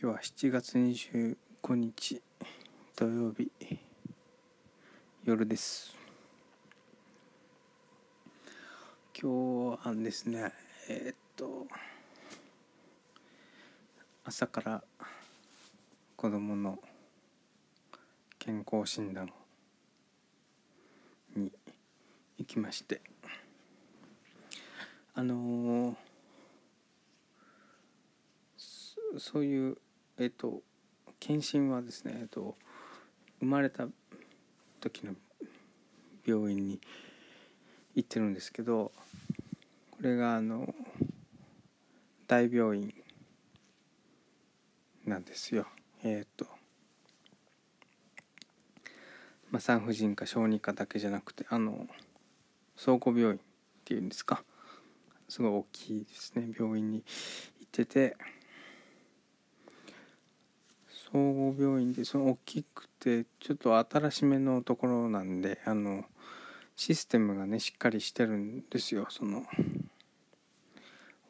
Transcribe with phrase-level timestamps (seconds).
[0.00, 2.22] 今日は7月25日
[2.94, 3.50] 土曜日
[5.24, 5.92] 夜です。
[9.20, 10.52] 今日はですね
[10.88, 11.66] えー、っと
[14.24, 14.84] 朝から
[16.14, 16.78] 子供の
[18.38, 19.28] 健康診断
[21.34, 21.50] に
[22.38, 23.00] 行きまして
[25.16, 25.94] あのー
[29.18, 29.76] そういう
[30.18, 30.62] えっと
[31.20, 32.56] 検診はですねえっと
[33.40, 33.86] 生まれた
[34.80, 35.14] 時の
[36.26, 36.80] 病院に
[37.94, 38.92] 行ってるんですけど
[39.92, 40.74] これがあの
[42.26, 42.92] 大病院
[45.06, 45.66] なんですよ。
[46.04, 46.46] えっと
[49.50, 51.86] まあ、産婦人科小児科だけじゃなくてあの
[52.76, 53.38] 総合病院っ
[53.84, 54.44] ていうんですか。
[55.28, 57.02] すごい大きいですね病院に
[57.60, 58.16] 行ってて
[61.10, 66.04] 総合病院でその大きくてちょっと新しめのところなんであの
[66.76, 69.06] システムがねしっかりしてるんですよ。
[69.08, 69.44] その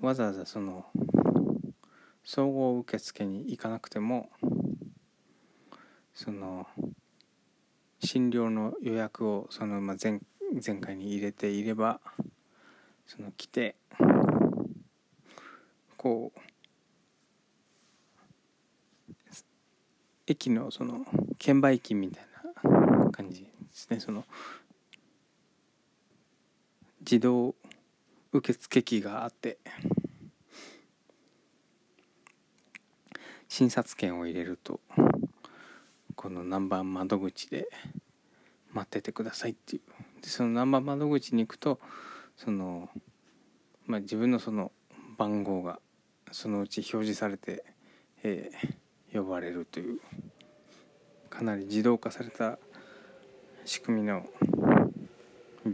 [0.00, 0.86] わざわざその
[2.24, 4.30] 総合受付に行かなくても
[6.14, 6.66] その
[8.00, 10.20] 診療の予約をその、まあ、前
[10.64, 12.00] 前回に入れていれば
[13.06, 13.76] その来て
[15.96, 16.55] こう
[20.26, 21.06] 駅のその
[21.38, 22.24] 券売機みたい
[22.64, 24.00] な感じですね。
[24.00, 24.24] その
[27.00, 27.54] 自動
[28.32, 29.58] 受付機があって
[33.48, 34.80] 診察券を入れると
[36.16, 37.68] この何番窓口で
[38.72, 40.22] 待っててくださいっていう。
[40.22, 41.78] でその何番窓口に行くと
[42.36, 42.90] その、
[43.86, 44.72] まあ、自分のその
[45.16, 45.78] 番号が
[46.32, 47.64] そのうち表示されて、
[48.22, 48.74] えー、
[49.12, 50.00] 呼ばれるという
[51.30, 52.58] かなり自動化された
[53.64, 54.26] 仕組みの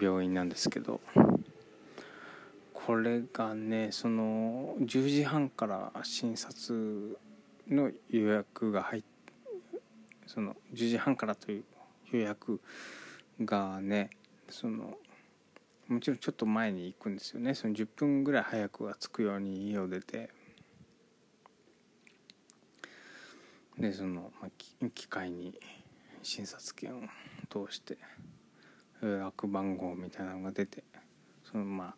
[0.01, 1.01] 病院なんですけど
[2.73, 7.19] これがねその10時半から診察
[7.69, 9.03] の予約が入っ
[10.27, 11.65] その10時半からという
[12.11, 12.61] 予約
[13.45, 14.11] がね
[14.49, 14.95] その
[15.89, 17.55] もちろんちょっと前に行くんですよね。
[17.55, 20.31] その10分ぐらい早くは着くように家を出て。
[23.79, 25.59] でその、まあ、機械に
[26.23, 27.01] 診察券を
[27.67, 27.99] 通して
[29.03, 30.85] 予約番号みたいなのが出て
[31.51, 31.95] そのまあ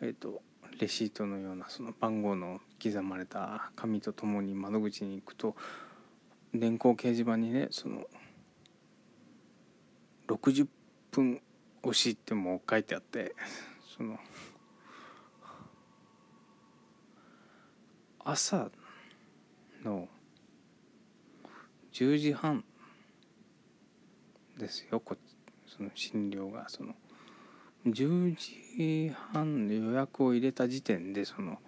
[0.00, 0.42] えっ、ー、と
[0.78, 5.56] レシートのようなその番号の刻まれた紙とともに窓口に行くと
[6.54, 8.06] 電光掲示板にねその
[10.28, 10.66] 60
[11.10, 11.40] 分
[11.82, 13.34] 押しってもう書いてあって
[13.96, 14.18] その
[18.24, 18.70] 朝
[19.84, 20.08] の
[21.98, 22.62] 10時半。
[24.56, 25.00] ですよ。
[25.00, 25.16] こ
[25.66, 26.68] その診療が。
[26.68, 26.94] その
[27.86, 31.58] 10時半の予約を入れた時点でその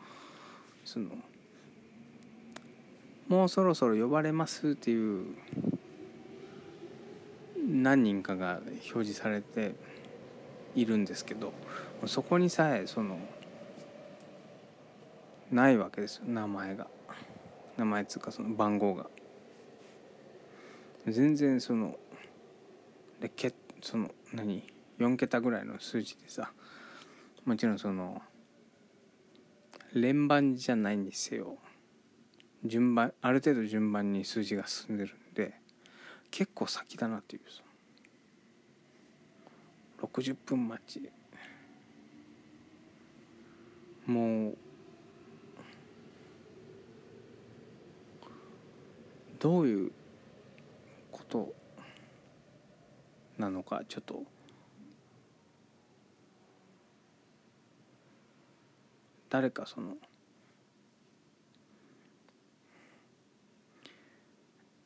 [0.85, 1.11] その
[3.27, 5.35] もうそろそろ呼ばれますっていう
[7.69, 9.75] 何人かが表示されて
[10.77, 11.53] いるんですけど
[12.07, 13.19] そこにさえその
[15.51, 16.23] ないわけですよ。
[16.29, 16.87] 名前が。
[17.77, 19.07] 名前っつうかその番号が。
[21.06, 21.99] 全然その
[23.21, 23.53] でけ
[23.83, 24.62] その何
[24.99, 26.53] ？4桁ぐらいの数字でさ
[27.44, 28.21] もちろんその
[29.94, 31.56] 連番じゃないんですよ
[32.65, 35.55] 順番ある程度順番に数字が進んでるんで
[36.31, 37.43] 結構先だなっていう
[40.03, 41.10] 60分待ち。
[44.06, 44.56] もう
[49.39, 49.93] どういう
[51.31, 51.55] こと
[53.39, 54.25] なのかちょっと。
[59.31, 59.97] 誰かその。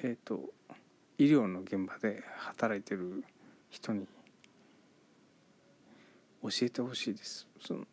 [0.01, 0.53] えっ、ー、と
[1.17, 3.25] 医療の現場で働いてる
[3.71, 4.07] 人に
[6.43, 7.49] 教えてほしいです。
[7.61, 7.87] その。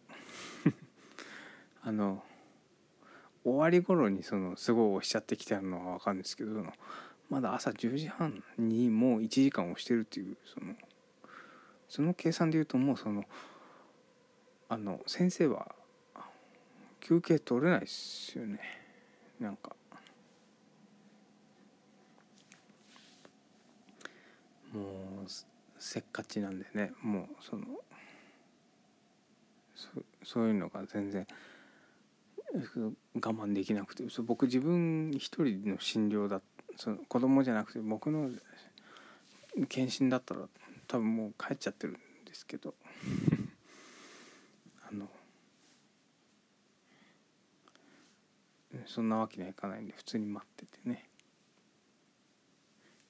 [1.83, 2.23] あの
[3.43, 6.63] 終わり頃にそのすごい押しゃってきてるのは分かるんですけど
[7.31, 10.73] まだ朝10時半にもう1時間押してるっていうその
[11.87, 13.23] その計算で言うともうその
[14.67, 15.73] あの先生は
[16.99, 18.59] 休憩取れないっすよね。
[19.39, 19.75] なんか。
[24.73, 25.29] もう
[25.79, 27.65] せっかちなんでねもうその
[29.75, 29.89] そ
[30.23, 31.27] そういうのが全然
[32.53, 36.41] 我慢できなくて僕自分一人の診療だっ
[36.77, 38.29] その子供じゃなくて僕の
[39.69, 40.41] 検診だったら
[40.87, 42.73] 多分もう帰っちゃってるんですけど。
[44.89, 45.09] あの
[48.85, 51.09] そんなわけにはいかないんで普通に待っててね。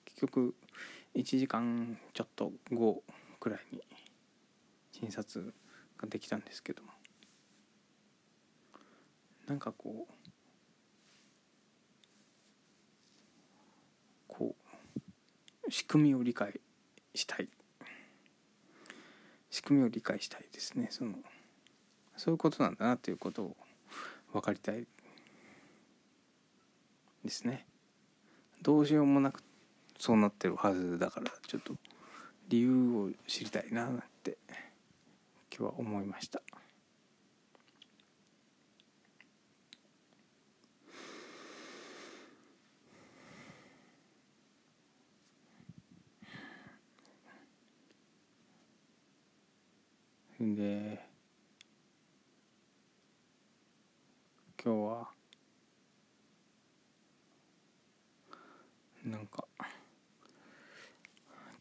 [0.06, 0.56] 結局
[1.16, 3.04] 1時間ちょっと後
[3.40, 3.82] くらいに
[4.92, 5.54] 診察
[5.98, 6.84] ができたんですけど。
[6.84, 6.92] も
[9.52, 10.14] なんかこう
[14.28, 15.00] こう
[15.72, 16.60] 仕組みを理解
[17.16, 17.48] したい。
[19.50, 20.88] 仕組みを理解したいですね。
[20.92, 21.16] その
[22.18, 23.58] そういうことなんだなということを
[24.34, 24.86] 分かりたい
[27.24, 27.66] ですね。
[28.62, 29.42] どうしようもなく
[29.98, 31.76] そうなってるはずだからちょっと
[32.50, 33.92] 理由を知りたいなっ
[34.24, 34.38] て
[35.56, 36.42] 今日は思いました。
[50.42, 51.00] んで
[54.64, 55.08] 今日は
[59.06, 59.70] なんか今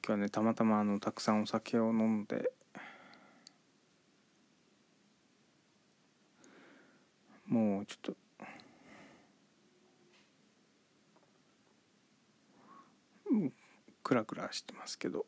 [0.03, 2.53] 日はねたまたまあのたくさんお酒を飲んで
[7.47, 8.15] もうちょっと
[14.03, 15.27] クラクラしてますけど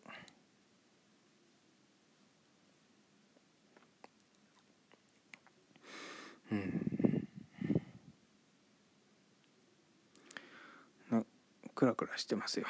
[6.51, 7.27] うん
[11.11, 11.25] な
[11.83, 12.67] クラクラしてますよ。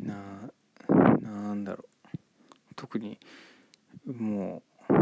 [0.00, 0.04] うん。
[0.04, 0.50] な
[1.20, 1.88] なんだろう。
[2.74, 3.20] 特に
[4.04, 4.92] もう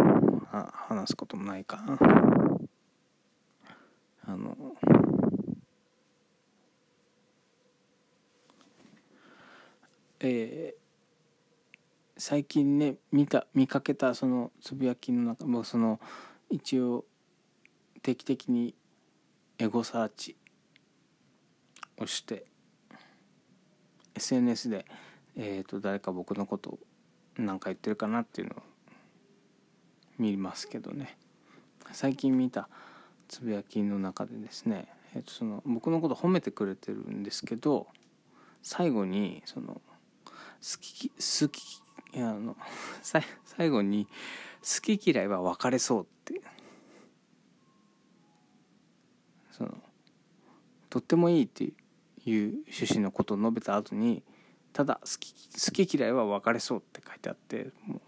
[0.53, 1.99] あ話すこともないかな。
[4.27, 4.77] あの
[10.21, 10.80] えー
[12.31, 15.99] 最近ね見た見かけたそのつぶやきの中もその
[16.49, 17.05] 一応
[18.03, 18.73] 定期的に
[19.59, 20.37] エゴサーチ
[21.99, 22.47] をして
[24.15, 24.87] SNS で、
[25.37, 26.79] えー、と誰か僕のこと
[27.37, 28.63] 何か言ってるかなっていうのを
[30.17, 31.19] 見ますけどね。
[31.91, 32.69] 最近見た
[33.27, 34.87] つぶやきの中でですね、
[35.17, 37.89] えー、とその僕のこと褒めてくれてるんですけど
[38.63, 39.81] 最後にその
[40.63, 41.81] 好き好き
[42.17, 42.57] あの
[43.03, 44.07] 最後に
[44.63, 46.41] 「好き嫌いは分かれそう」って。
[49.51, 49.77] その
[50.89, 51.73] とってもいいっていう
[52.67, 54.23] 趣旨のことを述べた後に
[54.73, 58.01] ただ好き好き嫌いは分かれそうって書いてあってもう。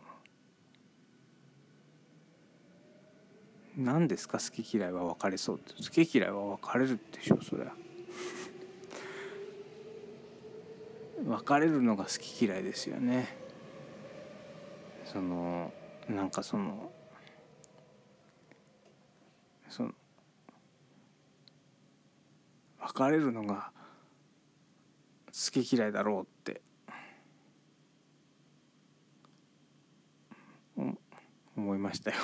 [3.77, 5.73] 何ですか好き嫌いは分かれそうって。
[5.75, 7.75] 好き嫌いは分かれるでしょそりゃ。
[11.25, 13.42] 分かれるのが好き嫌いですよね。
[15.12, 15.70] その
[16.09, 16.91] なんかその
[19.69, 19.93] その
[22.81, 23.70] 別れるのが
[25.27, 26.63] 好き嫌いだろうって。
[31.55, 32.17] 思いましたよ。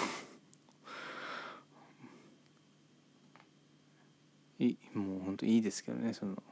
[4.58, 6.42] いもう本当いいですけどねその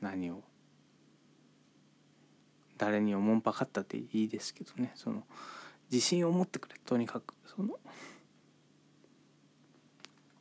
[0.00, 0.51] 何を。
[2.82, 4.90] 誰におもんぱかったっていいですけどね。
[4.96, 5.22] その
[5.88, 7.34] 自信を持ってくれとにかく。
[7.46, 7.78] その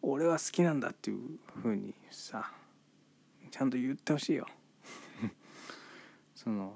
[0.02, 1.20] 俺は好きなんだっていう
[1.62, 2.52] ふうにさ
[3.52, 4.48] ちゃんと言ってほしいよ。
[6.34, 6.76] その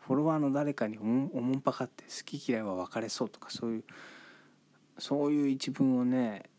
[0.00, 3.84] フォロワーの誰かにおもんぱかって好き嫌いは分かれそうとかそういう
[4.98, 6.50] そういう一文をね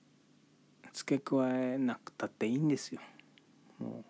[0.94, 3.01] 付け加えなくたっていいんですよ。
[3.77, 4.05] もう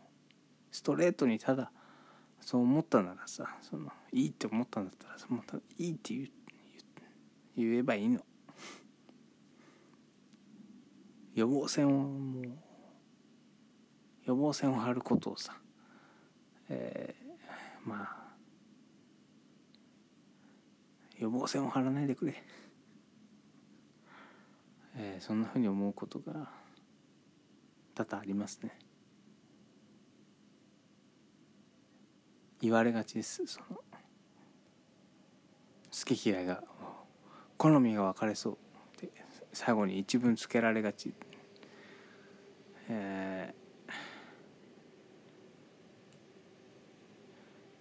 [0.71, 1.69] ストレートにただ
[2.39, 6.31] そう思ったならさそのいいって思ったんだったらもういいって言
[7.57, 8.25] 言えばいいの。
[11.35, 12.57] 予防線をもう
[14.23, 15.59] 予防線を張ることをさ
[16.69, 18.35] えー、まあ
[21.17, 22.41] 予防線を張らないでくれ、
[24.95, 26.49] えー、そんなふうに思うことが
[27.93, 28.77] 多々ありますね。
[32.61, 33.84] 言われがちですその。
[36.07, 36.63] 好き嫌いが
[37.57, 38.57] 好みが分かれそうっ
[38.99, 39.09] て
[39.53, 41.13] 最後に一文つけられがち。
[42.89, 43.53] え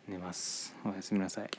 [0.09, 0.75] 寝ます。
[0.85, 1.51] おやすみなさい。